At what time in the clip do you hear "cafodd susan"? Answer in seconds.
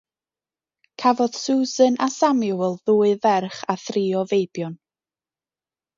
1.03-1.99